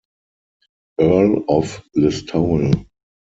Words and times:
Earl 0.99 1.45
of 1.47 1.83
Listowel. 1.95 2.85